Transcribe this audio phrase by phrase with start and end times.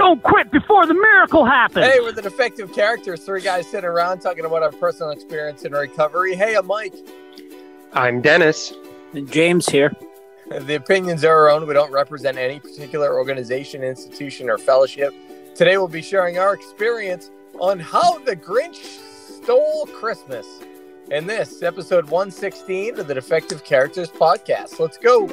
[0.00, 1.84] Don't quit before the miracle happens.
[1.84, 3.22] Hey, we're the defective characters.
[3.22, 6.34] Three guys sitting around talking about our personal experience in recovery.
[6.34, 6.94] Hey, I'm Mike.
[7.92, 8.72] I'm Dennis.
[9.12, 9.92] And James here.
[10.50, 11.66] The opinions are our own.
[11.66, 15.12] We don't represent any particular organization, institution, or fellowship.
[15.54, 18.82] Today, we'll be sharing our experience on how the Grinch
[19.42, 20.46] stole Christmas.
[21.10, 24.80] In this episode 116 of the Defective Characters podcast.
[24.80, 25.28] Let's go.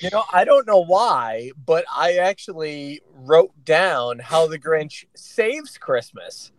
[0.00, 5.78] You know, I don't know why, but I actually wrote down how the Grinch saves
[5.78, 6.52] Christmas.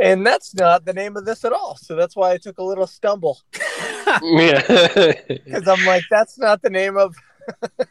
[0.00, 1.76] And that's not the name of this at all.
[1.76, 3.40] So that's why I took a little stumble.
[4.22, 5.12] yeah.
[5.28, 7.16] Because I'm like, that's not the name of.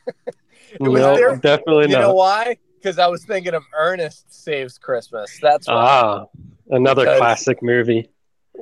[0.79, 1.35] no, there.
[1.37, 1.99] definitely you not.
[1.99, 2.57] You know why?
[2.75, 5.37] Because I was thinking of Ernest Saves Christmas.
[5.41, 5.73] That's why.
[5.75, 6.25] Ah,
[6.69, 8.09] another because classic movie.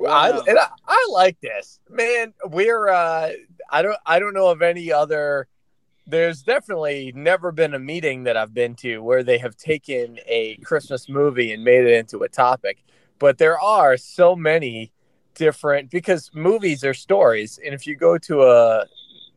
[0.08, 2.34] I, and I, I like this, man.
[2.44, 3.30] We're uh,
[3.70, 5.48] I don't I don't know of any other.
[6.06, 10.56] There's definitely never been a meeting that I've been to where they have taken a
[10.58, 12.78] Christmas movie and made it into a topic.
[13.18, 14.92] But there are so many
[15.34, 18.84] different because movies are stories, and if you go to a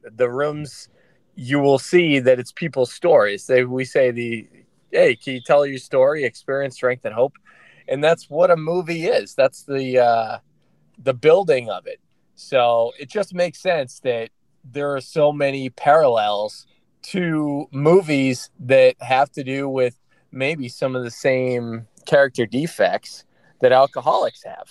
[0.03, 0.89] the rooms,
[1.35, 3.47] you will see that it's people's stories.
[3.47, 4.47] They we say the
[4.91, 7.33] hey, can you tell your story, experience, strength, and hope,
[7.87, 9.33] and that's what a movie is.
[9.33, 10.37] That's the uh,
[10.99, 11.99] the building of it.
[12.35, 14.29] So it just makes sense that
[14.71, 16.65] there are so many parallels
[17.01, 19.97] to movies that have to do with
[20.31, 23.23] maybe some of the same character defects
[23.61, 24.69] that alcoholics have.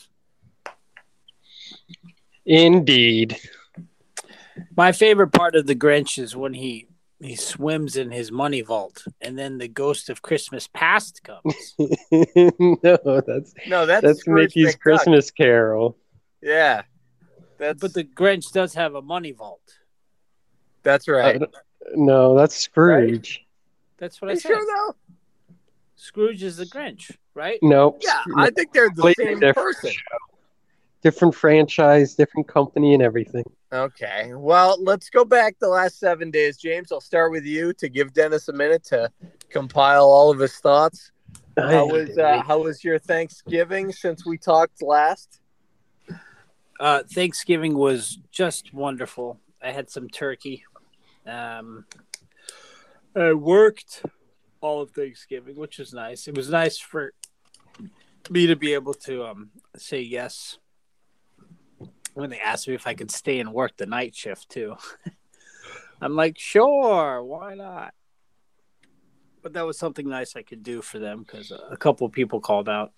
[2.44, 3.36] Indeed.
[4.76, 6.86] My favorite part of the Grinch is when he
[7.20, 11.74] he swims in his money vault and then the ghost of Christmas past comes.
[11.78, 15.96] no, that's no, that's that's Mickey's Christmas Carol.
[16.40, 16.82] Yeah.
[17.58, 19.77] That's but the Grinch does have a money vault.
[20.82, 21.42] That's right.
[21.42, 21.46] Uh,
[21.94, 23.40] no, that's Scrooge.
[23.40, 23.46] Right?
[23.98, 24.48] That's what Are I said.
[24.48, 24.96] Sure though.
[25.96, 27.58] Scrooge is the Grinch, right?
[27.60, 28.00] Nope.
[28.02, 29.90] Yeah, I think they're the same person.
[29.90, 29.98] Show.
[31.02, 33.44] Different franchise, different company, and everything.
[33.72, 34.32] Okay.
[34.34, 36.90] Well, let's go back the last seven days, James.
[36.92, 39.10] I'll start with you to give Dennis a minute to
[39.50, 41.10] compile all of his thoughts.
[41.56, 45.40] How was uh, how was your Thanksgiving since we talked last?
[46.78, 49.40] Uh, Thanksgiving was just wonderful.
[49.62, 50.64] I had some turkey.
[51.26, 51.84] Um,
[53.14, 54.02] I worked
[54.60, 56.28] all of Thanksgiving, which was nice.
[56.28, 57.12] It was nice for
[58.30, 60.58] me to be able to um, say yes
[62.14, 64.76] when they asked me if I could stay and work the night shift too.
[66.00, 67.94] I'm like, sure, why not?
[69.42, 72.40] But that was something nice I could do for them because a couple of people
[72.40, 72.92] called out,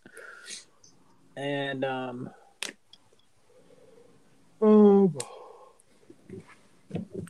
[1.36, 2.30] and um,
[4.62, 5.16] um,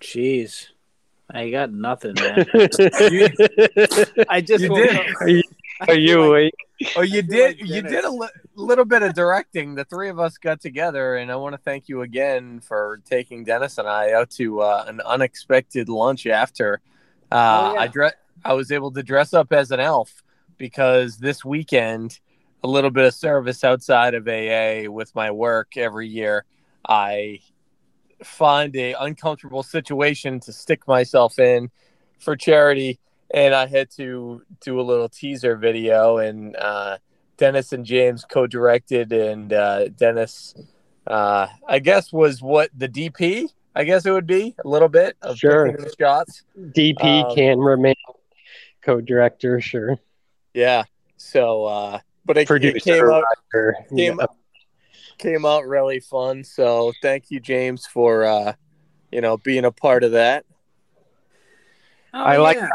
[0.01, 0.69] jeez,
[1.33, 2.47] I got nothing, man.
[4.29, 5.15] I just you did.
[5.21, 5.43] Are you,
[5.89, 6.55] are you awake?
[6.97, 7.61] Oh, you did.
[7.61, 9.75] You did a li- little bit of directing.
[9.75, 13.45] The three of us got together, and I want to thank you again for taking
[13.45, 16.81] Dennis and I out to uh, an unexpected lunch after.
[17.31, 17.81] Uh, oh, yeah.
[17.81, 18.13] I dress.
[18.45, 20.23] I was able to dress up as an elf
[20.57, 22.19] because this weekend,
[22.65, 26.45] a little bit of service outside of AA with my work every year.
[26.89, 27.41] I
[28.25, 31.71] find a uncomfortable situation to stick myself in
[32.19, 32.99] for charity
[33.33, 36.99] and I had to do a little teaser video and uh,
[37.37, 40.55] Dennis and James co-directed and uh, Dennis
[41.07, 45.17] uh, I guess was what the DP I guess it would be a little bit
[45.23, 45.73] of sure.
[45.73, 46.43] the shots.
[46.59, 47.95] DP um, cameraman
[48.83, 49.99] co-director sure.
[50.55, 50.85] Yeah
[51.21, 54.27] so uh but it, it came out came, yeah
[55.21, 56.43] came out really fun.
[56.43, 58.55] So thank you, James, for uh,
[59.13, 60.45] you know being a part of that.
[62.13, 62.69] Oh, I like yeah.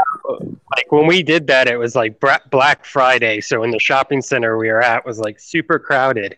[0.76, 1.68] like when we did that.
[1.68, 5.40] It was like Black Friday, so in the shopping center we were at was like
[5.40, 6.38] super crowded,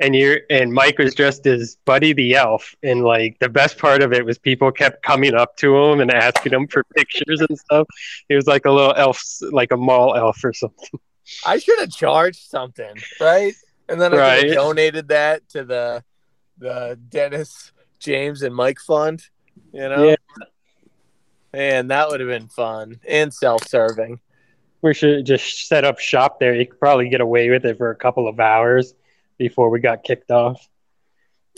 [0.00, 4.02] and you and Mike was dressed as Buddy the Elf, and like the best part
[4.02, 7.58] of it was people kept coming up to him and asking him for pictures and
[7.58, 7.86] stuff.
[8.28, 10.98] He was like a little elf, like a mall elf or something.
[11.44, 13.54] I should have charged something, right?
[13.90, 14.52] And then I right.
[14.52, 16.04] donated that to the
[16.58, 19.22] the Dennis James and Mike Fund.
[19.72, 20.16] You know, Yeah.
[21.52, 24.20] man, that would have been fun and self-serving.
[24.82, 26.54] We should just set up shop there.
[26.54, 28.94] You could probably get away with it for a couple of hours
[29.38, 30.68] before we got kicked off.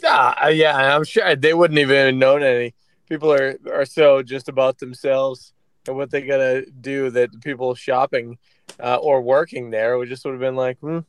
[0.05, 2.75] Ah, yeah, I'm sure they wouldn't even have known any.
[3.08, 5.52] People are are so just about themselves
[5.87, 8.38] and what they gotta do that people shopping
[8.81, 11.00] uh, or working there would just would have been like, hmm,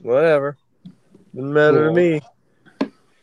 [0.00, 0.56] whatever,
[1.34, 2.20] doesn't matter to me.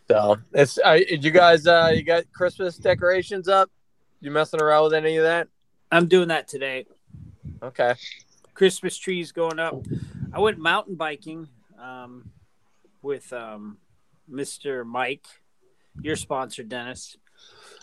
[0.09, 1.67] So it's uh, you guys.
[1.67, 3.69] Uh, you got Christmas decorations up?
[4.21, 5.47] You messing around with any of that?
[5.91, 6.85] I'm doing that today.
[7.61, 7.95] Okay.
[8.53, 9.75] Christmas trees going up.
[10.33, 11.47] I went mountain biking
[11.79, 12.29] um,
[13.01, 13.77] with um,
[14.31, 14.85] Mr.
[14.85, 15.25] Mike,
[16.01, 17.17] your sponsor, Dennis,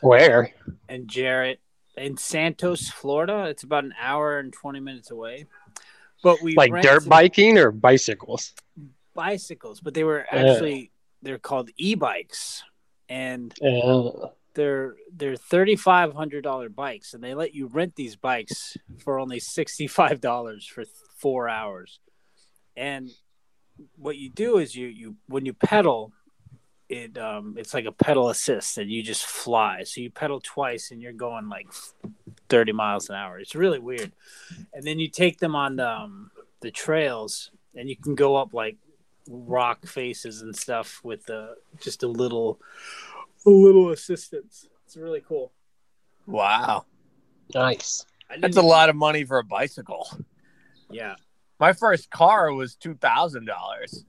[0.00, 0.52] Where?
[0.88, 1.60] and Jarrett
[1.96, 3.44] in Santos, Florida.
[3.44, 5.46] It's about an hour and 20 minutes away.
[6.22, 8.52] But we Like dirt biking or bicycles?
[9.14, 10.40] Bicycles, but they were Yeah.
[10.40, 10.90] actually
[11.22, 12.62] they're called e-bikes,
[13.08, 18.16] and Uh, they're they're thirty five hundred dollar bikes, and they let you rent these
[18.16, 20.84] bikes for only sixty five dollars for
[21.16, 22.00] four hours.
[22.76, 23.10] And
[23.96, 26.12] what you do is you you when you pedal,
[26.88, 29.82] it um it's like a pedal assist, and you just fly.
[29.84, 31.68] So you pedal twice, and you're going like
[32.48, 33.40] thirty miles an hour.
[33.40, 34.12] It's really weird.
[34.74, 36.30] And then you take them on the um,
[36.60, 38.76] the trails, and you can go up like
[39.28, 42.60] rock faces and stuff with uh, just a little
[43.46, 44.68] a little assistance.
[44.86, 45.52] It's really cool.
[46.26, 46.84] Wow,
[47.54, 48.04] nice.
[48.40, 50.08] That's a lot of money for a bicycle.
[50.90, 51.14] Yeah,
[51.58, 54.04] My first car was two thousand dollars.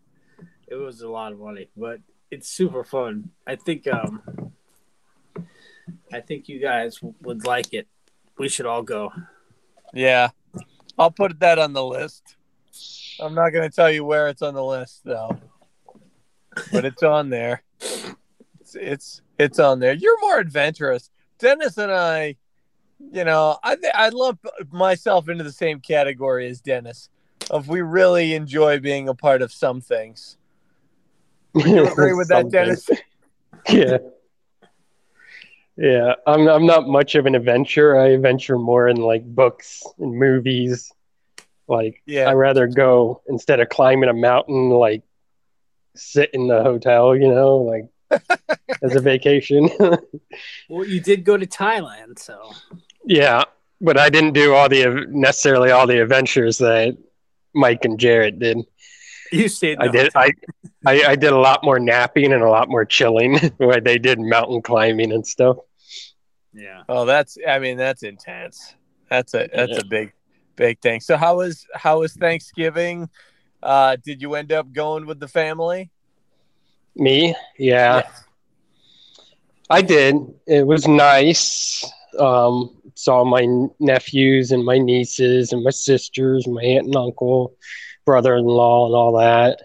[0.67, 1.99] it was a lot of money, but
[2.31, 3.31] it's super fun.
[3.47, 4.21] I think um
[6.11, 7.87] I think you guys would like it.
[8.37, 9.11] We should all go.
[9.93, 10.29] Yeah,
[10.97, 12.35] I'll put that on the list.
[13.19, 15.37] I'm not going to tell you where it's on the list though,
[16.71, 17.63] but it's on there.
[17.79, 19.93] It's it's it's on there.
[19.93, 22.35] You're more adventurous, Dennis and I.
[23.11, 24.39] You know, I th- I lump
[24.71, 27.09] myself into the same category as Dennis.
[27.51, 30.37] Of we really enjoy being a part of some things.
[31.55, 32.89] You agree with that, Dennis?
[33.69, 33.97] Yeah.
[35.77, 37.99] Yeah, I'm I'm not much of an adventure.
[37.99, 40.91] I adventure more in like books and movies.
[41.67, 42.29] Like Yeah.
[42.29, 45.03] I rather go instead of climbing a mountain, like
[45.95, 47.85] sit in the hotel, you know, like
[48.83, 49.69] as a vacation.
[50.69, 52.51] Well, you did go to Thailand, so
[53.05, 53.43] yeah,
[53.79, 56.97] but I didn't do all the necessarily all the adventures that
[57.53, 58.57] Mike and Jarrett did.
[59.31, 59.77] you stayed.
[59.79, 60.09] I did.
[60.13, 60.31] I,
[60.85, 64.19] I I did a lot more napping and a lot more chilling, where they did
[64.19, 65.57] mountain climbing and stuff.
[66.51, 66.83] Yeah.
[66.89, 68.75] Oh, that's I mean that's intense.
[69.09, 69.79] That's a that's Yeah.
[69.79, 70.11] a big
[70.55, 70.99] big thing.
[70.99, 73.09] So how was how was Thanksgiving?
[73.61, 75.89] Uh did you end up going with the family?
[76.95, 78.03] Me, yeah,
[79.69, 80.15] I did.
[80.47, 81.83] It was nice.
[82.17, 83.45] Um, saw my
[83.79, 87.53] nephews and my nieces and my sisters, my aunt and uncle,
[88.05, 89.63] brother-in-law, and all that.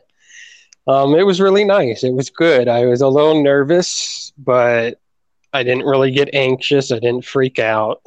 [0.86, 2.02] Um, it was really nice.
[2.02, 2.66] It was good.
[2.66, 5.00] I was a little nervous, but
[5.52, 6.90] I didn't really get anxious.
[6.90, 8.02] I didn't freak out.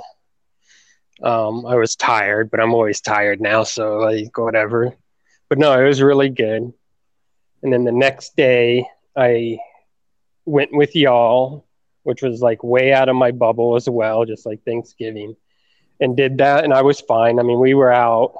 [1.21, 4.93] Um, I was tired, but I'm always tired now, so like whatever.
[5.49, 6.73] But no, it was really good.
[7.61, 9.59] And then the next day, I
[10.45, 11.65] went with y'all,
[12.03, 15.35] which was like way out of my bubble as well, just like Thanksgiving,
[15.99, 16.63] and did that.
[16.63, 17.39] And I was fine.
[17.39, 18.35] I mean, we were out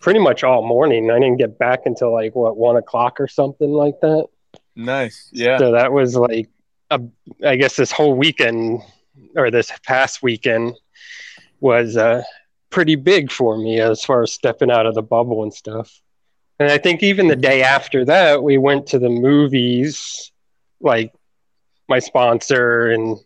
[0.00, 1.10] pretty much all morning.
[1.10, 4.26] I didn't get back until like what one o'clock or something like that.
[4.74, 5.28] Nice.
[5.32, 5.58] Yeah.
[5.58, 6.48] So that was like,
[6.90, 7.00] a,
[7.44, 8.80] I guess this whole weekend
[9.34, 10.74] or this past weekend
[11.60, 12.22] was uh,
[12.70, 16.00] pretty big for me as far as stepping out of the bubble and stuff.
[16.58, 20.32] And I think even the day after that, we went to the movies,
[20.80, 21.12] like
[21.88, 23.18] my sponsor and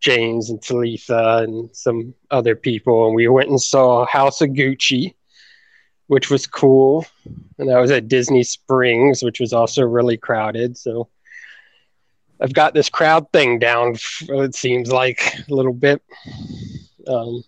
[0.00, 3.06] James and Talitha and some other people.
[3.06, 5.14] And we went and saw House of Gucci,
[6.06, 7.06] which was cool.
[7.58, 10.78] And that was at Disney Springs, which was also really crowded.
[10.78, 11.08] So
[12.40, 16.02] I've got this crowd thing down, it seems like a little bit.
[17.06, 17.44] Um,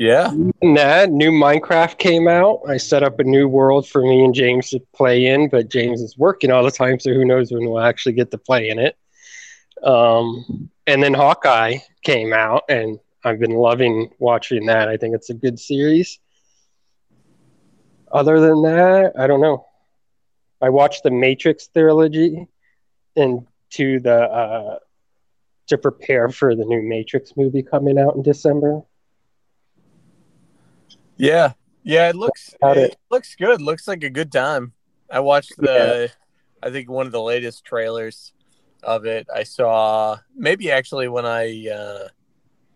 [0.00, 0.32] Yeah.
[0.62, 2.62] that new Minecraft came out.
[2.66, 6.00] I set up a new world for me and James to play in, but James
[6.00, 8.78] is working all the time, so who knows when we'll actually get to play in
[8.78, 8.96] it.
[9.82, 14.88] Um, and then Hawkeye came out, and I've been loving watching that.
[14.88, 16.18] I think it's a good series.
[18.10, 19.66] Other than that, I don't know.
[20.62, 22.46] I watched the Matrix trilogy
[23.16, 24.78] and to the uh,
[25.66, 28.80] to prepare for the new Matrix movie coming out in December.
[31.20, 31.52] Yeah.
[31.82, 32.96] Yeah, it looks it it.
[33.10, 33.62] looks good.
[33.62, 34.72] Looks like a good time.
[35.10, 36.10] I watched the
[36.62, 38.32] I think one of the latest trailers.
[38.82, 39.26] of it.
[39.34, 42.08] I saw maybe actually when I uh,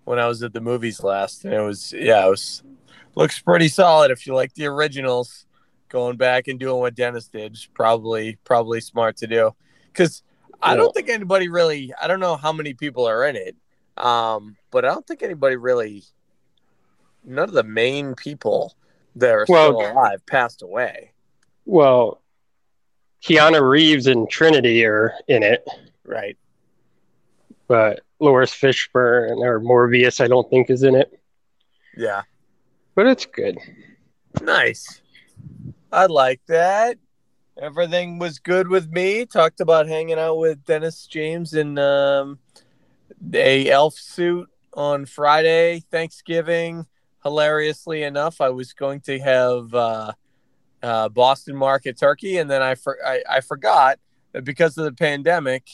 [0.04, 2.62] when I was at the movies last, and it was yeah, it was
[3.14, 4.10] looks pretty solid.
[4.10, 5.46] If you like the originals,
[5.88, 9.54] going back and doing what Dennis did, probably probably smart to do.
[9.86, 10.22] Because
[10.62, 11.92] I don't think anybody really.
[12.00, 13.56] I don't know how many people are in it,
[13.96, 16.04] um, but I don't think anybody really.
[17.24, 18.74] None of the main people
[19.16, 21.12] that are Well- still alive passed away.
[21.64, 22.20] Well,
[23.22, 25.66] Keanu Reeves and Trinity are in it,
[26.04, 26.36] Right.
[27.66, 31.18] but Laurence Fishburne or Morpheus, I don't think is in it.
[31.96, 32.22] Yeah.
[32.94, 33.58] But it's good.
[34.42, 35.00] Nice.
[35.90, 36.98] I like that.
[37.56, 39.24] Everything was good with me.
[39.26, 42.38] Talked about hanging out with Dennis James in um,
[43.32, 46.86] a elf suit on Friday, Thanksgiving.
[47.24, 50.12] Hilariously enough, I was going to have uh,
[50.82, 53.98] uh, Boston Market turkey, and then I, for- I I forgot
[54.42, 55.68] because of the pandemic,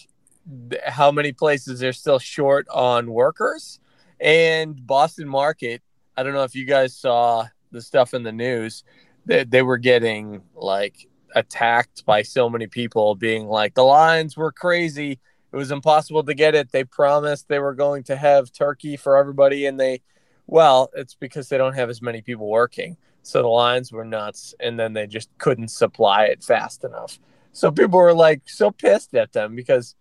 [0.87, 3.80] how many places are still short on workers,
[4.21, 5.83] and Boston Market.
[6.16, 8.85] I don't know if you guys saw the stuff in the news
[9.26, 14.52] that they were getting like attacked by so many people being like the lines were
[14.52, 15.19] crazy.
[15.52, 16.71] It was impossible to get it.
[16.73, 20.02] They promised they were going to have turkey for everybody and they
[20.50, 24.54] well it's because they don't have as many people working so the lines were nuts
[24.61, 27.19] and then they just couldn't supply it fast enough.
[27.52, 29.95] So people were like so pissed at them because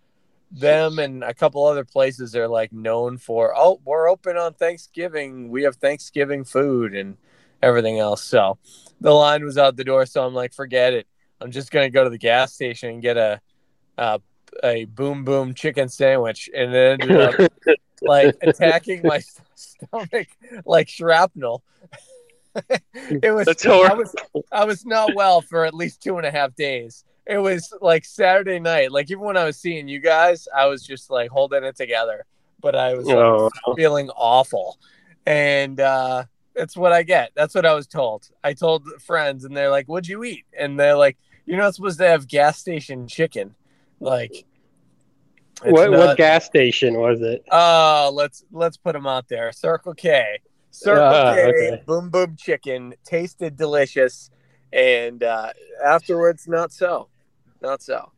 [0.52, 5.50] them and a couple other places are like known for oh we're open on thanksgiving.
[5.50, 7.18] We have thanksgiving food and
[7.62, 8.24] everything else.
[8.24, 8.58] So
[9.02, 11.08] the line was out the door so i'm like forget it.
[11.42, 13.42] I'm just going to go to the gas station and get a
[13.98, 14.22] a,
[14.64, 17.52] a boom boom chicken sandwich and it ended up
[18.02, 19.22] like attacking my
[19.56, 20.28] stomach
[20.66, 21.64] like shrapnel
[22.94, 23.48] it was
[23.84, 24.16] I was
[24.52, 27.06] I was not well for at least two and a half days.
[27.28, 28.92] It was like Saturday night.
[28.92, 32.26] Like even when I was seeing you guys, I was just like holding it together.
[32.60, 33.50] But I was like, Oh.
[33.76, 34.80] feeling awful.
[35.26, 36.24] And uh
[36.56, 37.32] that's what I get.
[37.36, 38.28] That's what I was told.
[38.44, 40.46] I told friends and they're like, What'd you eat?
[40.58, 43.54] And they're like, You're not supposed to have gas station chicken.
[44.00, 44.46] Like
[45.64, 47.44] What, not- what gas station was it?
[47.52, 49.52] Oh, let's let's put them out there.
[49.52, 50.40] Circle K.
[50.72, 51.46] Circle Ah, K.
[51.48, 51.84] okay.
[51.86, 54.30] Boom Boom Chicken tasted delicious,
[54.72, 55.52] and uh,
[55.84, 57.10] afterwards, not so,
[57.62, 58.12] not so.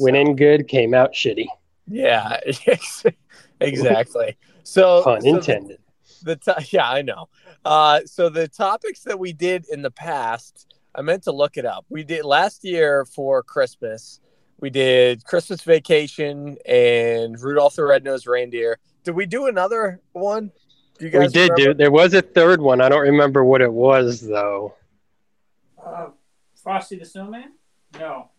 [0.00, 1.46] Went in good, came out shitty.
[1.86, 2.38] Yeah,
[3.60, 4.36] exactly.
[4.64, 5.78] So, Pun so the- intended.
[6.22, 7.28] the to- yeah i know
[7.64, 11.64] uh so the topics that we did in the past i meant to look it
[11.64, 14.20] up we did last year for christmas
[14.62, 20.50] we did christmas vacation and rudolph the red-nosed reindeer did we do another one
[21.02, 21.72] do you we did remember?
[21.72, 21.74] do.
[21.74, 22.80] There was a third one.
[22.80, 24.74] I don't remember what it was though.
[25.84, 26.10] Uh,
[26.62, 27.54] Frosty the Snowman?
[27.98, 28.30] No.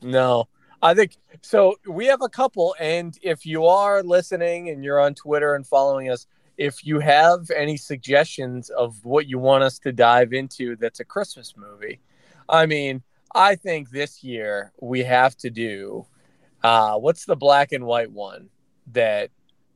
[0.00, 0.48] No,
[0.82, 1.76] I think so.
[1.86, 6.10] We have a couple, and if you are listening and you're on Twitter and following
[6.10, 11.00] us, if you have any suggestions of what you want us to dive into that's
[11.00, 12.00] a Christmas movie,
[12.48, 13.02] I mean,
[13.34, 16.06] I think this year we have to do
[16.62, 18.48] uh, what's the black and white one
[18.92, 19.30] that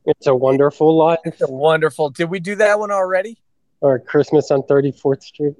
[0.05, 2.09] It's a Wonderful Life it's a wonderful.
[2.09, 3.37] Did we do that one already?
[3.81, 5.53] or Christmas on 34th Street.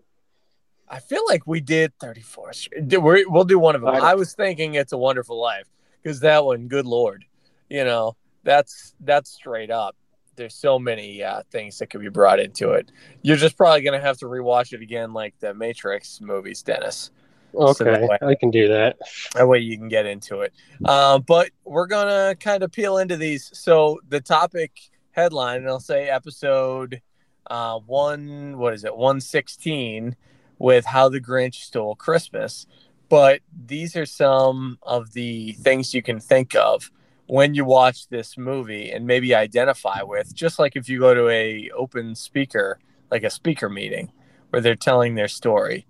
[0.90, 2.98] I feel like we did 34th Street.
[3.02, 3.96] We're- We'll do one of them.
[3.96, 5.68] I- I was thinking it's a wonderful life
[6.04, 7.24] because that one, good lord,
[7.70, 9.96] you know, that's that's straight up.
[10.36, 12.92] There's so many uh, things that could be brought into it.
[13.22, 17.12] You're just probably gonna have to rewatch it again, like the Matrix movies, Dennis.
[17.52, 18.98] So Okay, way- I can do that.
[19.34, 20.54] That way you can get into it.
[20.86, 23.50] Uh, but we're gonna kind of peel into these.
[23.58, 24.72] So the topic
[25.12, 27.02] headline, and I'll say episode
[27.48, 28.58] uh, one.
[28.58, 28.96] What is it?
[28.96, 30.16] One sixteen
[30.60, 32.68] with how the Grinch stole Christmas.
[33.10, 36.92] But these are some of the things you can think of
[37.26, 40.34] when you watch this movie and maybe identify with.
[40.36, 42.80] Just like if you go to a open speaker,
[43.10, 44.12] like a speaker meeting,
[44.52, 45.88] where they're telling their story.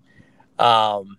[0.58, 1.18] Um,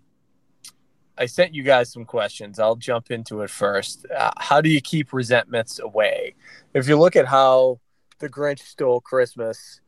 [1.17, 2.59] I sent you guys some questions.
[2.59, 4.05] I'll jump into it first.
[4.09, 6.35] Uh, how do you keep resentments away?
[6.73, 7.79] If you look at how
[8.19, 9.81] the Grinch stole Christmas,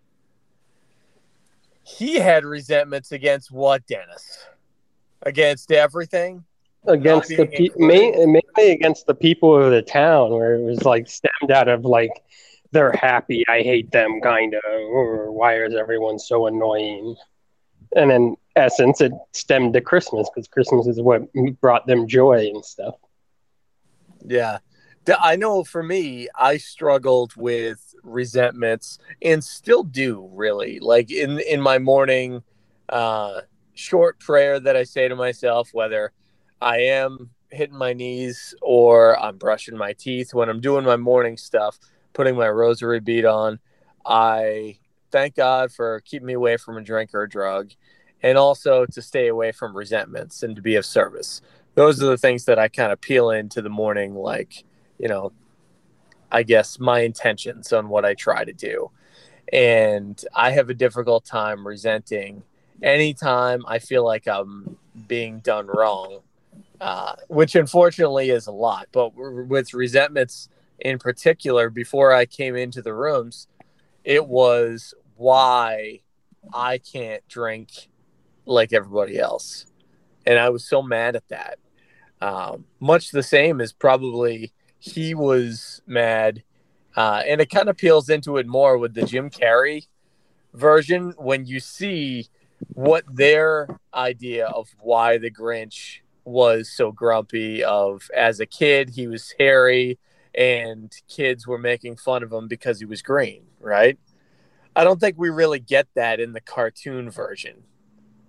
[1.83, 4.45] he had resentments against what, Dennis?
[5.23, 6.43] Against everything?
[6.85, 11.07] Against the pe- main, mainly against the people of the town, where it was like
[11.07, 12.11] stemmed out of like
[12.71, 17.15] they're happy, I hate them, kind of, or why is everyone so annoying?
[17.95, 21.23] And in essence, it stemmed to Christmas because Christmas is what
[21.61, 22.95] brought them joy and stuff.
[24.25, 24.59] Yeah.
[25.19, 30.79] I know for me, I struggled with resentments and still do really.
[30.79, 32.43] Like in in my morning
[32.89, 33.41] uh
[33.73, 36.11] short prayer that I say to myself whether
[36.61, 41.37] I am hitting my knees or I'm brushing my teeth, when I'm doing my morning
[41.37, 41.79] stuff,
[42.13, 43.59] putting my rosary bead on,
[44.05, 44.79] I
[45.13, 47.71] thank God for keeping me away from a drink or a drug
[48.23, 51.39] and also to stay away from resentments and to be of service.
[51.75, 54.63] Those are the things that I kind of peel into the morning, like,
[54.97, 55.31] you know,
[56.31, 58.89] I guess my intentions on what I try to do.
[59.51, 62.41] And I have a difficult time resenting
[62.81, 64.77] anytime I feel like I'm
[65.07, 66.21] being done wrong,
[66.81, 68.87] uh, which unfortunately is a lot.
[68.91, 73.47] But with resentments in particular, before I came into the rooms,
[74.03, 76.01] it was why
[76.53, 77.89] I can't drink
[78.45, 79.65] like everybody else.
[80.25, 81.59] And I was so mad at that.
[82.21, 86.43] Um, much the same as probably he was mad.
[86.95, 89.87] Uh, and it kind of peels into it more with the Jim Carrey
[90.53, 92.27] version when you see
[92.73, 99.07] what their idea of why the Grinch was so grumpy of as a kid he
[99.07, 99.99] was hairy
[100.35, 103.99] and kids were making fun of him because he was green, right?
[104.75, 107.63] I don't think we really get that in the cartoon version.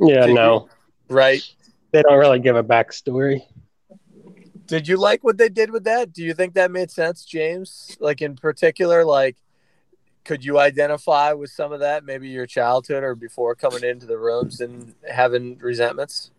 [0.00, 0.68] Yeah, Did no.
[1.08, 1.42] You, right?
[1.92, 3.42] They don't really give a backstory.
[4.66, 6.12] Did you like what they did with that?
[6.12, 7.96] Do you think that made sense, James?
[8.00, 9.36] Like in particular, like
[10.24, 14.18] could you identify with some of that, maybe your childhood or before coming into the
[14.18, 16.30] rooms and having resentments?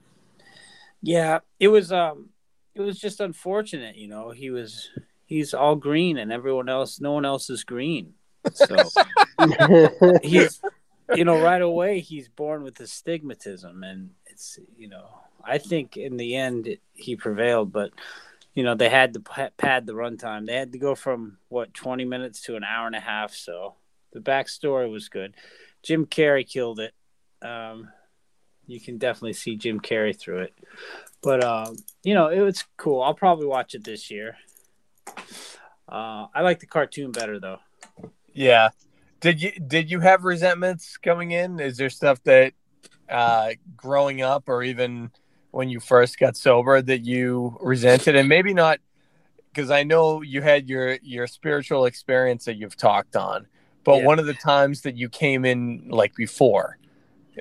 [1.02, 2.30] Yeah, it was um
[2.74, 4.32] it was just unfortunate, you know.
[4.32, 4.90] He was
[5.26, 8.14] he's all green and everyone else no one else is green.
[8.54, 8.76] So
[10.24, 10.62] he's
[11.14, 15.08] you know, right away he's born with the stigmatism and it's you know,
[15.44, 17.92] I think in the end he prevailed, but
[18.54, 20.46] you know they had to pad the runtime.
[20.46, 23.34] They had to go from what twenty minutes to an hour and a half.
[23.34, 23.76] So
[24.14, 25.36] the backstory was good.
[25.84, 26.94] Jim Carrey killed it.
[27.42, 27.90] Um,
[28.66, 30.54] you can definitely see Jim Carrey through it.
[31.22, 33.02] But um, you know it was cool.
[33.02, 34.38] I'll probably watch it this year.
[35.88, 37.60] Uh, I like the cartoon better though.
[38.36, 38.70] Yeah.
[39.22, 41.60] Did you did you have resentments coming in?
[41.60, 42.54] Is there stuff that
[43.10, 45.10] uh, growing up or even
[45.52, 48.80] when you first got sober that you resented and maybe not
[49.56, 53.48] because I know you had your your spiritual experience that you've talked on,
[53.86, 54.06] but yeah.
[54.06, 56.78] one of the times that you came in like before,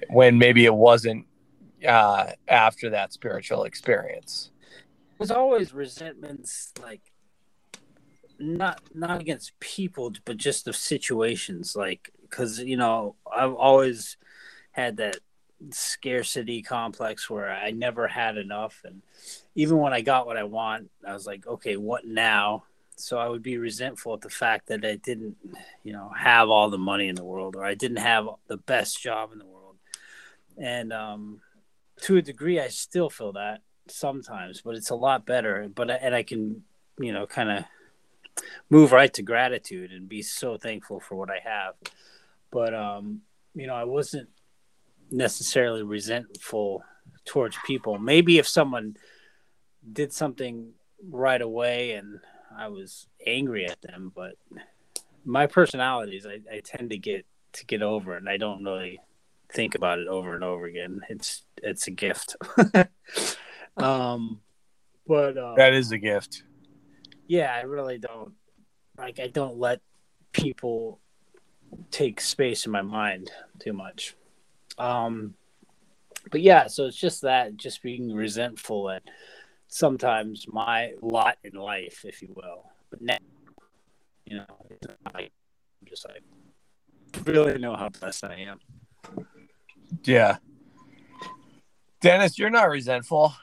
[0.09, 1.27] when maybe it wasn't
[1.87, 4.53] uh, after that spiritual experience.
[5.19, 7.03] There's always resentments, like
[8.39, 14.17] not not against people, but just the situations, like because you know I've always
[14.73, 15.17] had that
[15.71, 18.83] scarcity complex where I never had enough.
[18.85, 19.03] And
[19.55, 22.65] even when I got what I want, I was like, okay, what now?
[22.97, 25.37] So I would be resentful at the fact that I didn't,
[25.83, 29.03] you know, have all the money in the world or I didn't have the best
[29.03, 29.77] job in the world.
[30.57, 31.41] And um,
[32.03, 35.69] to a degree, I still feel that sometimes, but it's a lot better.
[35.75, 36.63] But and I can,
[36.99, 37.65] you know, kind of
[38.71, 41.75] move right to gratitude and be so thankful for what I have.
[42.51, 43.23] But um,
[43.55, 44.29] you know, I wasn't
[45.11, 46.83] necessarily resentful
[47.25, 47.99] towards people.
[47.99, 48.97] Maybe if someone
[49.93, 50.73] did something
[51.11, 52.21] right away and
[52.57, 54.37] I was angry at them, but
[55.25, 59.01] my personalities, I, I tend to get to get over it, and I don't really
[59.53, 61.01] think about it over and over again.
[61.09, 62.37] It's it's a gift.
[63.77, 64.41] um,
[65.07, 66.43] but uh, that is a gift.
[67.27, 68.33] Yeah, I really don't
[68.99, 69.19] like.
[69.19, 69.81] I don't let
[70.33, 71.01] people
[71.91, 74.15] take space in my mind too much.
[74.79, 75.35] Um,
[76.31, 79.03] but yeah, so it's just that, just being resentful at
[79.69, 82.71] sometimes my lot in life, if you will.
[82.91, 83.19] But now,
[84.25, 84.47] you know,
[85.15, 85.29] I'm
[85.85, 86.23] just like
[87.25, 88.61] really know how blessed I am.
[90.05, 90.39] Yeah.
[92.01, 93.35] Dennis, you're not resentful.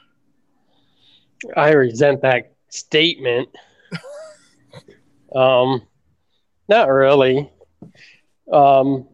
[1.56, 3.48] I resent that statement.
[5.34, 5.82] Um,
[6.68, 7.50] not really.
[8.52, 9.08] Um,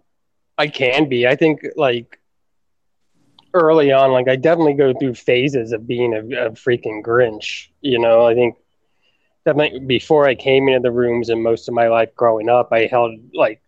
[0.57, 1.27] I can be.
[1.27, 2.19] I think like
[3.55, 7.69] early on, like I definitely go through phases of being a, a freaking Grinch.
[7.81, 8.57] You know, I think
[9.45, 12.87] definitely before I came into the rooms and most of my life growing up, I
[12.87, 13.63] held like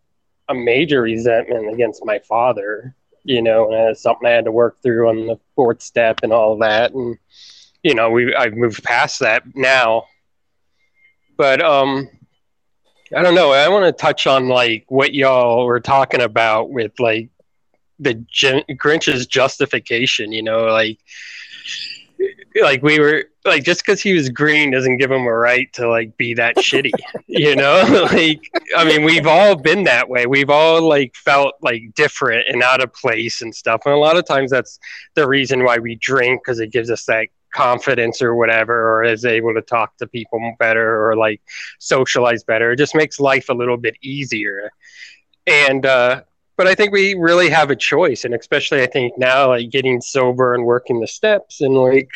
[0.49, 2.95] a major resentment against my father.
[3.23, 6.33] You know, and it's something I had to work through on the fourth step and
[6.33, 6.93] all that.
[6.93, 7.19] And
[7.83, 10.05] you know, we I've moved past that now.
[11.37, 12.09] But um,
[13.15, 13.53] I don't know.
[13.53, 17.31] I want to touch on like what y'all were talking about with like
[17.99, 18.25] the
[18.79, 20.33] Grinch's justification.
[20.33, 20.99] You know, like
[22.61, 25.89] like we were like just because he was green doesn't give him a right to
[25.89, 26.93] like be that shitty.
[27.33, 28.41] You know, like
[28.77, 30.27] I mean, we've all been that way.
[30.27, 33.83] We've all like felt like different and out of place and stuff.
[33.85, 34.81] And a lot of times that's
[35.15, 39.25] the reason why we drink because it gives us that confidence or whatever, or is
[39.25, 41.41] able to talk to people better or like
[41.79, 42.73] socialize better.
[42.73, 44.71] It just makes life a little bit easier.
[45.47, 46.23] And, uh,
[46.57, 48.25] but I think we really have a choice.
[48.25, 52.11] And especially I think now, like getting sober and working the steps and like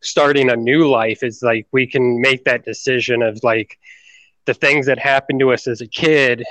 [0.00, 3.78] starting a new life is like we can make that decision of like
[4.46, 6.42] the things that happened to us as a kid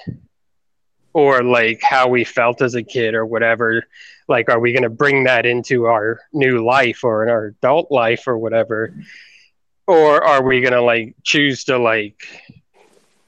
[1.13, 3.83] or like how we felt as a kid or whatever
[4.31, 7.91] like are we going to bring that into our new life or in our adult
[7.91, 8.95] life or whatever?
[9.85, 12.25] Or are we going to like choose to like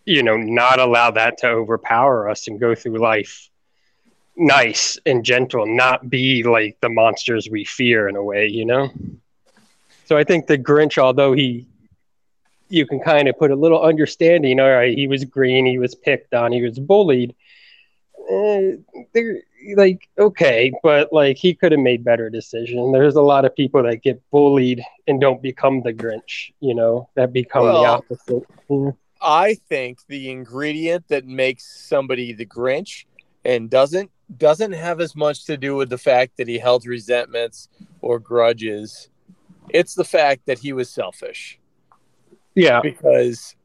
[0.06, 3.50] you know not allow that to overpower us and go through life
[4.36, 8.90] nice and gentle not be like the monsters we fear in a way you know?
[10.06, 11.68] So i think the grinch although he
[12.68, 15.96] you can kind of put a little understanding all right he was green he was
[15.96, 17.34] picked on he was bullied
[18.30, 18.72] eh,
[19.14, 19.42] they're
[19.76, 22.92] like okay, but like he could have made better decision.
[22.92, 27.10] There's a lot of people that get bullied and don't become the Grinch, you know,
[27.16, 28.94] that become Well, the opposite.
[29.22, 33.06] I think the ingredient that makes somebody the Grinch
[33.46, 37.70] and doesn't doesn't have as much to do with the fact that he held resentments
[38.02, 39.10] or grudges.
[39.70, 41.60] It's the fact that he was selfish.
[42.56, 42.82] Yeah.
[42.82, 43.56] Because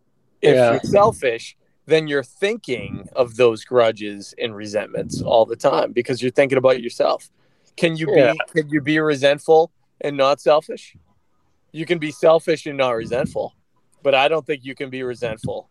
[0.40, 0.72] if Yeah.
[0.72, 1.56] you're selfish,
[1.88, 6.82] then you're thinking of those grudges and resentments all the time because you're thinking about
[6.82, 7.30] yourself.
[7.76, 9.72] Can you be can you be resentful
[10.02, 10.96] and not selfish?
[11.72, 13.54] You can be selfish and not resentful,
[14.02, 15.70] but I don't think you can be resentful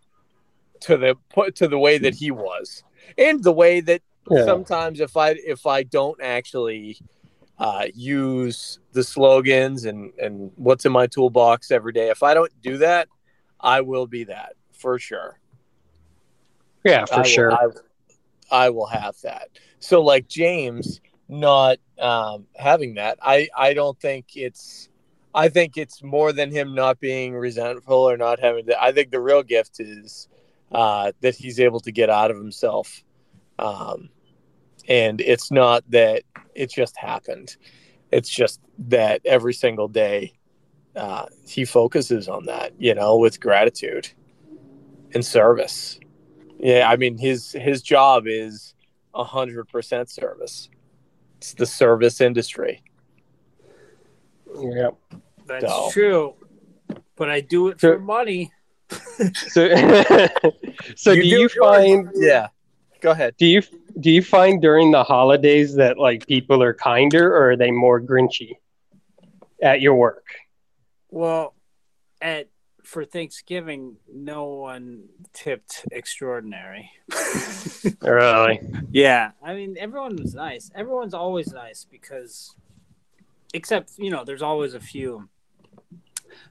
[0.82, 2.84] to the put to the way that he was,
[3.18, 4.46] and the way that Yeah.
[4.46, 7.00] sometimes if I if I don't actually
[7.60, 12.52] uh, use the slogans and and what's in my toolbox every day, if I don't
[12.62, 13.08] do that,
[13.60, 15.40] I will be that for sure.
[16.88, 17.54] Yeah, for I will- sure.
[17.54, 17.68] I,
[18.50, 19.50] I will have that.
[19.80, 24.90] So like James not um, having that, I I don't think it's.
[25.36, 28.82] I think it's more than him not being resentful or not having that.
[28.82, 30.28] I think the real gift is
[30.72, 33.04] uh, that he's able to get out of himself,
[33.60, 34.10] um,
[34.88, 36.24] and it's not that
[36.56, 37.56] it just happened.
[38.12, 40.34] It's just that every single day
[40.96, 44.10] uh, he focuses on that, you know, with gratitude
[45.14, 46.00] and service.
[46.60, 48.74] Yeah, I mean his his job is
[49.14, 50.70] a hundred percent service.
[51.38, 52.84] It's the service industry.
[54.60, 54.90] Yeah.
[55.48, 56.34] That's So- true.
[57.16, 58.52] But I do it for money.
[59.50, 59.68] So,
[60.96, 61.56] so You do, do you yours.
[61.60, 62.10] find?
[62.16, 62.48] Yeah.
[63.02, 63.36] Go ahead.
[63.38, 63.62] Do you
[64.00, 68.00] do you find during the holidays that like people are kinder or are they more
[68.00, 68.54] grinchy
[69.62, 70.26] at your work?
[71.10, 71.56] Well,
[72.22, 72.48] at
[72.88, 76.90] for Thanksgiving, no one tipped extraordinary.
[78.02, 78.60] Really?
[78.92, 80.72] Yeah, I mean everyone was nice.
[80.76, 82.56] Everyone's always nice because,
[83.54, 85.30] except you know, there's always a few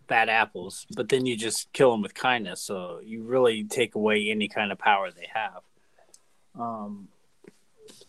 [0.07, 2.63] bad apples, but then you just kill them with kindness.
[2.63, 5.63] So you really take away any kind of power they have.
[6.59, 7.09] Um,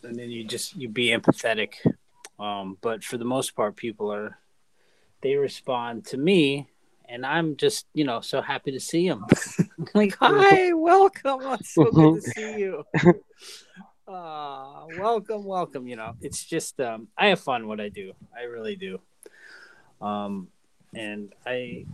[0.02, 1.74] and then you just you be empathetic.
[2.38, 4.38] Um, but for the most part, people are
[5.20, 6.68] they respond to me,
[7.08, 9.24] and I'm just you know so happy to see him.
[9.94, 11.40] like, hi, welcome.
[11.60, 12.84] It's so good to see you.
[14.06, 15.88] Uh, welcome, welcome.
[15.88, 18.12] You know, it's just um, I have fun what I do.
[18.36, 19.00] I really do.
[20.00, 20.48] Um,
[20.94, 21.86] and I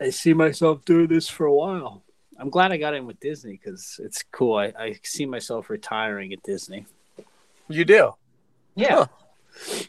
[0.00, 2.02] I see myself doing this for a while.
[2.38, 4.56] I'm glad I got in with Disney because it's cool.
[4.56, 6.86] I, I see myself retiring at Disney.
[7.68, 8.12] You do.
[8.76, 9.06] Yeah.
[9.66, 9.88] It's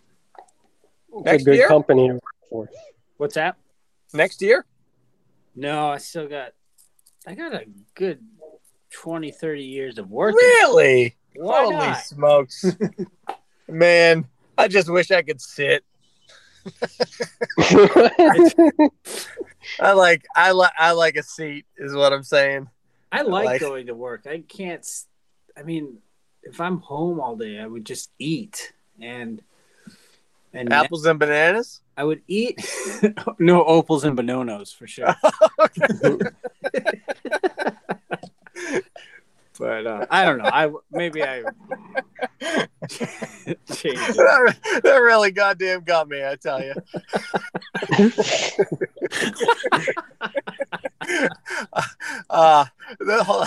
[1.13, 1.67] Next a good year?
[1.67, 2.69] company to work for.
[3.17, 3.55] What's that?
[4.13, 4.65] Next year?
[5.55, 6.53] No, I still got
[7.27, 8.19] I got a good
[8.91, 10.35] 20, 30 years of work.
[10.35, 11.15] Really?
[11.35, 12.01] Why Holy not?
[12.03, 12.65] smokes.
[13.67, 14.25] Man,
[14.57, 15.83] I just wish I could sit.
[19.79, 22.67] I like I like I like a seat is what I'm saying.
[23.11, 24.27] I like, like- going to work.
[24.27, 24.85] I can't.
[25.57, 25.97] I mean,
[26.43, 29.41] if I'm home all day, I would just eat and
[30.53, 31.81] and Apples and bananas?
[31.97, 32.59] I would eat
[33.39, 35.13] no opals and bononos for sure.
[39.59, 40.45] but uh, I don't know.
[40.51, 41.43] I maybe I
[42.41, 44.15] change it.
[44.15, 46.73] that, that really goddamn got me, I tell you.
[52.29, 52.65] uh,
[52.99, 53.45] the whole,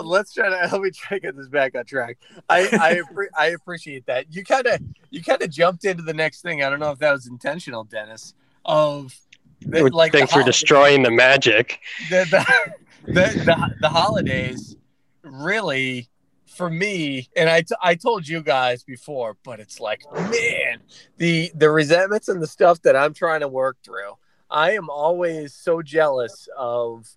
[0.04, 2.18] let's try to let me try to get this back on track.
[2.48, 4.32] I I, appre- I appreciate that.
[4.32, 4.80] You kind of
[5.10, 6.62] you kind of jumped into the next thing.
[6.62, 8.34] I don't know if that was intentional, Dennis.
[8.64, 9.14] Of
[9.60, 11.80] the, like Thanks for destroying the magic.
[12.10, 14.76] the, the, the, the, the holidays
[15.22, 16.08] really
[16.46, 20.80] for me, and I, t- I told you guys before, but it's like, man,
[21.18, 24.12] the the resentments and the stuff that I'm trying to work through.
[24.50, 27.08] I am always so jealous of.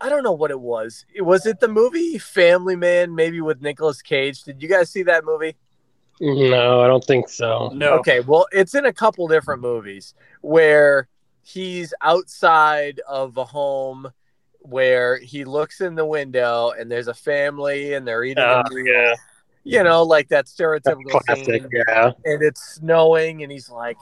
[0.00, 1.06] I don't know what it was.
[1.18, 4.42] Was it the movie Family Man, maybe with Nicolas Cage?
[4.42, 5.56] Did you guys see that movie?
[6.20, 7.70] No, I don't think so.
[7.74, 7.94] No.
[7.94, 11.08] Okay, well, it's in a couple different movies where
[11.42, 14.10] he's outside of a home
[14.60, 19.14] where he looks in the window and there's a family and they're eating Uh, yeah,
[19.64, 21.62] you know, like that stereotypical classic.
[21.62, 21.68] scene.
[21.72, 23.96] Yeah, And it's snowing, and he's like,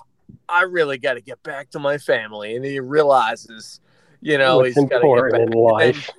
[0.48, 3.80] "I really got to get back to my family," and he realizes,
[4.22, 6.10] you know, What's he's get important in And life.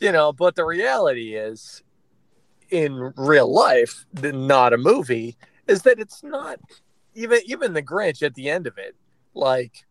[0.00, 1.82] you know, but the reality is,
[2.70, 6.58] in real life, not a movie, is that it's not
[7.14, 8.94] even even the Grinch at the end of it,
[9.34, 9.84] like,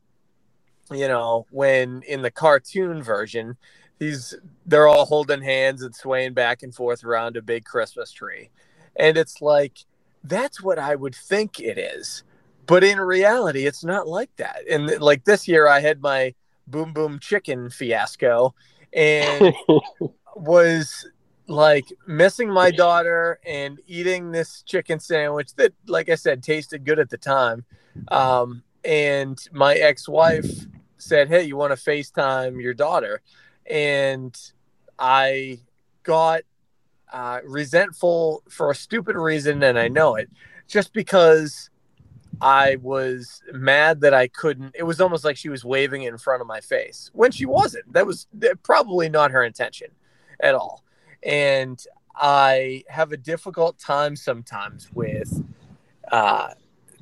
[0.92, 3.58] you know, when in the cartoon version,
[4.00, 4.34] he's
[4.66, 8.50] they're all holding hands and swaying back and forth around a big Christmas tree,
[8.96, 9.80] and it's like
[10.24, 12.24] that's what I would think it is,
[12.66, 14.62] but in reality, it's not like that.
[14.70, 16.34] And like this year, I had my
[16.72, 18.56] boom boom chicken fiasco,
[18.94, 19.54] and
[20.36, 21.08] was
[21.48, 27.00] like missing my daughter and eating this chicken sandwich that like i said tasted good
[27.00, 27.66] at the time.
[28.08, 33.22] Um, and my ex-wife said hey you want to facetime your daughter?
[33.70, 34.38] And
[34.98, 35.60] i
[36.04, 36.42] got
[37.12, 40.30] uh, resentful for a stupid reason and i know it
[40.68, 41.71] just because
[42.42, 46.18] i was mad that i couldn't it was almost like she was waving it in
[46.18, 48.28] front of my face when she wasn't that was
[48.64, 49.88] probably not her intention
[50.40, 50.84] at all
[51.24, 55.44] and I have a difficult time sometimes with
[56.12, 56.50] uh,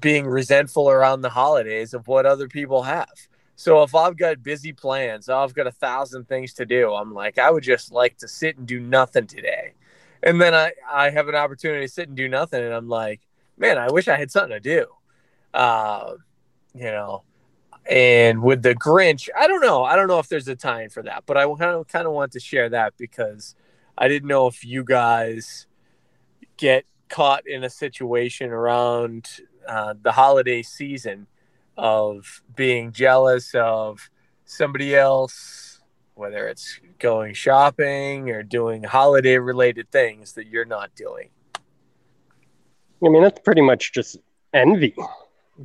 [0.02, 3.10] being resentful around the holidays of what other people have.
[3.56, 6.94] So if I've got busy plans, I've got a thousand things to do.
[6.94, 9.74] I'm like, I would just like to sit and do nothing today.
[10.24, 12.64] And then I, I have an opportunity to sit and do nothing.
[12.64, 13.22] And I'm like,
[13.58, 14.86] man, I wish I had something to do.
[15.54, 16.14] Uh,
[16.74, 17.24] you know,
[17.90, 19.84] and with the Grinch, I don't know.
[19.84, 22.14] I don't know if there's a time for that, but I kind of kind of
[22.14, 23.56] want to share that because
[23.98, 25.68] I didn't know if you guys
[26.58, 29.28] get caught in a situation around
[29.68, 31.28] uh, the holiday season
[31.78, 34.10] of being jealous of
[34.46, 35.82] somebody else,
[36.16, 41.30] whether it's going shopping or doing holiday related things that you're not doing.
[43.04, 44.18] I mean that's pretty much just
[44.54, 44.94] envy.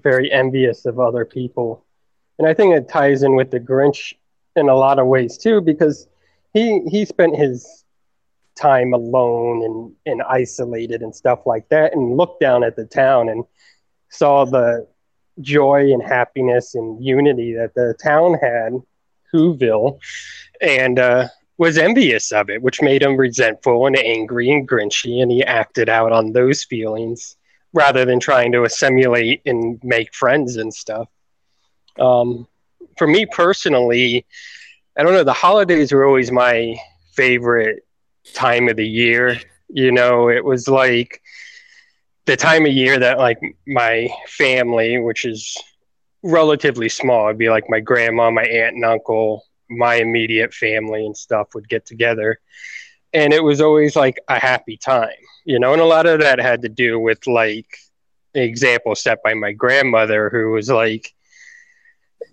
[0.02, 1.84] Very envious of other people,
[2.38, 4.14] and I think it ties in with the Grinch
[4.56, 6.08] in a lot of ways too, because
[6.52, 7.84] he he spent his
[8.54, 13.28] time alone and, and isolated and stuff like that and looked down at the town
[13.28, 13.44] and
[14.10, 14.86] saw the
[15.40, 18.72] joy and happiness and unity that the town had
[19.32, 19.98] whoville
[20.60, 21.26] and uh,
[21.58, 25.88] was envious of it which made him resentful and angry and grinchy and he acted
[25.88, 27.36] out on those feelings
[27.74, 31.08] rather than trying to assimilate and make friends and stuff
[31.98, 32.46] um,
[32.96, 34.24] for me personally
[34.96, 36.74] i don't know the holidays were always my
[37.14, 37.84] favorite
[38.32, 39.38] time of the year.
[39.68, 41.20] You know, it was like
[42.26, 45.56] the time of year that like my family, which is
[46.22, 51.16] relatively small, it'd be like my grandma, my aunt and uncle, my immediate family and
[51.16, 52.40] stuff would get together.
[53.12, 55.10] And it was always like a happy time,
[55.44, 57.66] you know, and a lot of that had to do with like
[58.34, 61.14] example set by my grandmother who was like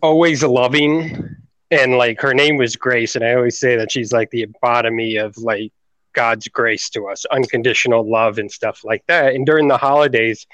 [0.02, 1.36] always loving
[1.69, 5.15] and like her name was Grace, and I always say that she's like the epitome
[5.15, 5.71] of like
[6.13, 9.34] God's grace to us, unconditional love and stuff like that.
[9.34, 10.45] And during the holidays,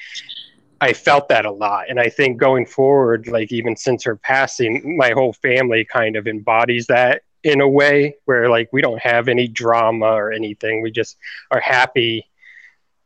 [0.80, 4.96] I felt that a lot, and I think going forward, like even since her passing,
[4.96, 9.28] my whole family kind of embodies that in a way where like we don't have
[9.28, 10.82] any drama or anything.
[10.82, 11.18] We just
[11.50, 12.28] are happy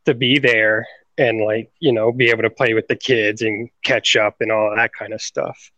[0.06, 0.86] to be there
[1.18, 4.52] and like you know be able to play with the kids and catch up and
[4.52, 5.72] all that kind of stuff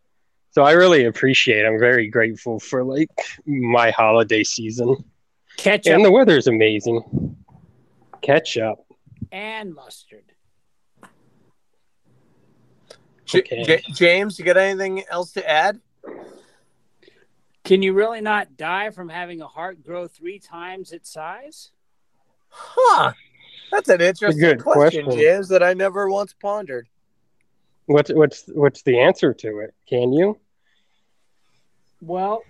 [0.52, 1.66] so I really appreciate.
[1.66, 3.10] I'm very grateful for like
[3.48, 4.96] my holiday season.
[5.58, 7.36] catch up And the weather is amazing.
[8.22, 8.86] catch up
[9.32, 10.26] and mustard.
[13.26, 13.64] J- Okay.
[13.64, 15.80] J- James, you got anything else to add?
[17.64, 21.72] Can you really not die from having a heart grow three times its size?
[22.50, 23.14] Huh.
[23.72, 25.20] That's an interesting good question, question.
[25.22, 26.88] James, that I never once pondered.
[27.88, 29.74] What's what's what's the answer to it?
[29.90, 30.38] Can you?
[32.02, 32.44] Well,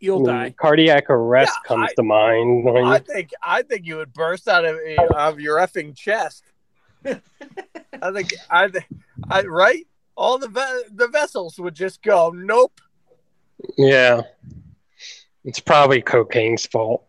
[0.00, 0.54] you'll mean, die.
[0.58, 2.64] Cardiac arrest Yeah, comes I- to mind.
[2.64, 4.78] when I you- think I think you would burst out of
[5.16, 6.44] of your effing chest.
[7.04, 8.86] I think I, thi-
[9.30, 9.86] I right.
[10.16, 12.30] All the ve- the vessels would just go.
[12.34, 12.80] Nope.
[13.76, 14.22] yeah.
[15.44, 17.04] It's probably cocaine's fault.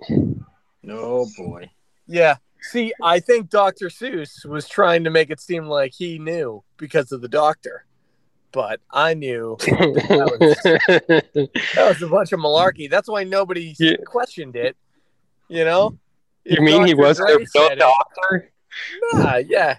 [0.90, 1.70] Oh boy.
[2.08, 2.38] Yeah.
[2.72, 3.88] See, I think Dr.
[3.90, 7.86] Seuss was trying to make it seem like he knew because of the doctor.
[8.52, 12.90] But I knew that was, that was a bunch of malarkey.
[12.90, 13.98] That's why nobody Yeah.
[14.06, 14.78] questioned it.
[15.50, 15.98] You know?
[16.46, 18.52] You If mean he was Dre the real it- doctor?
[19.14, 19.78] Nah, yeah.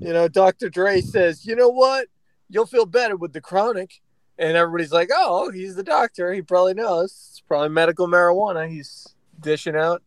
[0.00, 0.68] You know, Dr.
[0.70, 2.06] Dre says, you know what?
[2.48, 4.00] You'll feel better with the chronic.
[4.38, 6.32] And everybody's like, oh, he's the doctor.
[6.32, 7.10] He probably knows.
[7.30, 10.02] It's probably medical marijuana he's dishing out.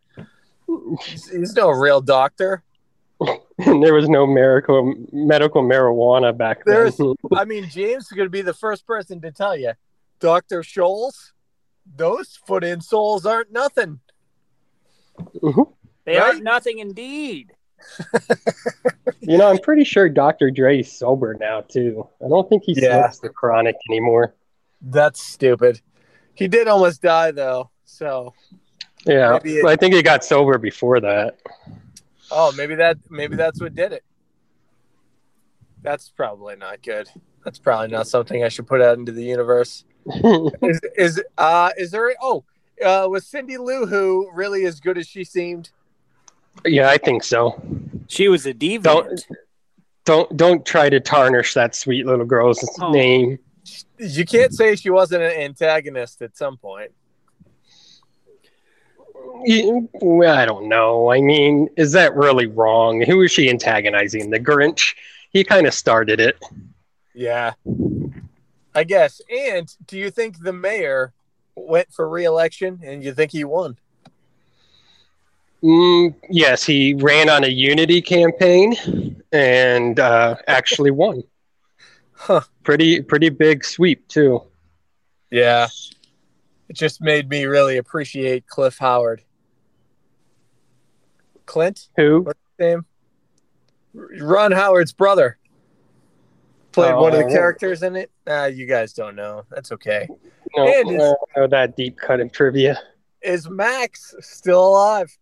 [1.06, 2.63] He's, he's no real doctor.
[3.19, 6.76] And there was no medical medical marijuana back then.
[6.76, 6.99] There's,
[7.34, 9.73] I mean, James is going to be the first person to tell you,
[10.19, 10.62] Dr.
[10.62, 11.34] Scholl's,
[11.95, 13.99] those foot in soles aren't nothing.
[16.06, 16.36] They Right?
[16.36, 17.52] are nothing indeed.
[19.19, 20.49] you know, I'm pretty sure Dr.
[20.52, 22.08] Dre's sober now too.
[22.23, 23.02] I don't think he Yeah.
[23.04, 24.34] smokes the chronic anymore.
[24.82, 25.82] That's stupid.
[26.34, 27.69] He did almost die, though.
[27.86, 28.34] So,
[29.05, 31.37] Yeah, it- I think he got sober before that.
[32.31, 34.03] oh, maybe that, maybe that's what did it.
[35.81, 37.09] That's probably not good.
[37.43, 39.83] That's probably not something I should put out into the universe.
[40.61, 42.43] is is uh is there oh
[42.85, 45.71] uh was Cindy Lou Who really as good as she seemed?
[46.65, 47.61] yeah, I think so.
[48.07, 48.83] She was a diva.
[48.83, 49.25] Don't
[50.05, 52.91] don't don't try to tarnish that sweet little girl's Oh.
[52.91, 53.39] name.
[53.97, 56.91] You can't say she wasn't an antagonist at some point.
[59.45, 61.12] I don't know.
[61.12, 63.01] I mean, is that really wrong?
[63.01, 64.29] Who is she antagonizing?
[64.29, 64.95] The Grinch?
[65.32, 66.38] He kind of started it.
[67.13, 67.53] Yeah.
[68.75, 69.21] I guess.
[69.29, 71.13] And do you think the mayor
[71.56, 73.77] went for re-election and you think he won?
[75.63, 81.23] Mm, yes, he ran on a unity campaign and uh, actually won.
[82.12, 82.41] Huh.
[82.63, 84.43] Pretty pretty big sweep too.
[85.32, 85.67] Yeah.
[86.69, 89.21] It just made me really appreciate Cliff Howard.
[91.45, 91.89] Clint?
[91.97, 92.21] Who?
[92.21, 92.86] What's his name?
[93.93, 95.38] Ron Howard's brother.
[96.71, 97.29] Played one of the Oh.
[97.29, 98.10] characters in it.
[98.27, 99.43] Uh, you guys don't know.
[99.51, 100.08] That's okay.
[100.56, 102.79] No, And is- that deep cut of trivia.
[103.21, 105.15] Is Max still alive?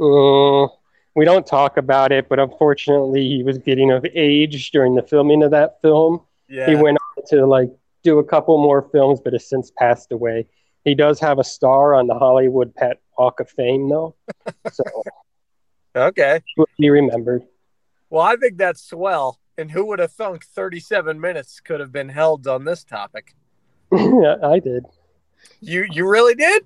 [0.00, 0.68] Uh,
[1.16, 5.42] we don't talk about it, but unfortunately, he was getting of age during the filming
[5.42, 6.20] of that film.
[6.48, 6.68] Yeah.
[6.68, 7.70] He went on to like
[8.04, 10.46] do a couple more films, but has since passed away.
[10.84, 14.14] He does have a star on the Hollywood Pet Walk of Fame, though,
[14.70, 14.84] so
[15.96, 16.40] Okay.
[16.78, 17.42] be remembered.
[18.10, 19.40] Well, I think that's swell.
[19.56, 23.34] And who would have thunk 37 minutes could have been held on this topic?
[23.92, 24.86] yeah, I did.
[25.60, 26.64] You you really did?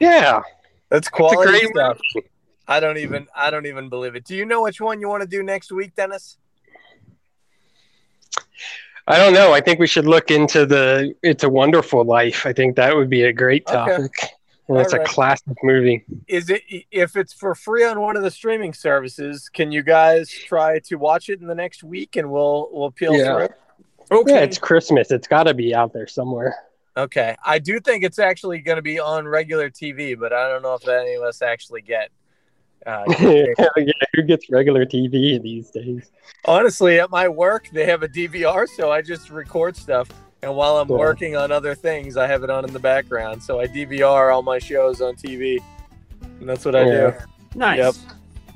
[0.00, 0.42] Yeah,
[0.90, 1.98] That's quality great stuff.
[2.14, 2.28] movie.
[2.68, 4.24] I don't even I don't even believe it.
[4.24, 6.36] Do you know which one you want to do next week, Dennis?
[9.06, 9.52] I don't know.
[9.52, 13.08] I think we should look into the "It's a Wonderful Life." I think that would
[13.08, 14.08] be a great Okay.
[14.68, 15.08] And it's Alright.
[15.08, 16.04] a classic movie.
[16.26, 19.48] Is it if it's for free on one of the streaming services?
[19.48, 23.14] Can you guys try to watch it in the next week and we'll we'll peel
[23.14, 23.46] Yeah.
[23.46, 24.18] through?
[24.20, 24.32] Okay.
[24.34, 25.10] Yeah, it's Christmas.
[25.10, 26.54] It's got to be out there somewhere.
[26.96, 27.36] Okay.
[27.44, 30.74] I do think it's actually going to be on regular TV, but I don't know
[30.74, 32.10] if any of us actually get.
[32.86, 33.46] Uh, yeah,
[34.14, 36.10] who gets regular TV these days?
[36.44, 40.08] Honestly, at my work, they have a DVR, so I just record stuff.
[40.42, 40.96] And while I'm Yeah.
[40.96, 43.42] working on other things, I have it on in the background.
[43.42, 45.58] So I DVR all my shows on TV.
[46.40, 47.14] And that's what I do.
[47.54, 47.78] Nice.
[47.78, 47.94] Yep.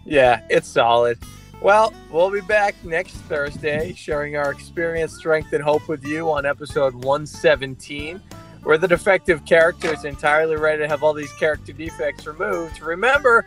[0.04, 1.18] Yeah, it's solid.
[1.62, 6.46] Well, we'll be back next Thursday sharing our experience, strength, and hope with you on
[6.46, 8.20] episode 117,
[8.62, 12.80] where the defective character is entirely ready to have all these character defects removed.
[12.80, 13.44] Remember,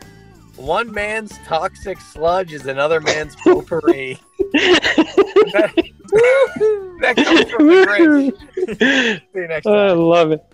[0.56, 4.18] one man's toxic sludge is another man's potpourri.
[7.00, 9.18] that, comes from the Grinch.
[9.32, 9.74] See you next time.
[9.74, 10.53] I love it.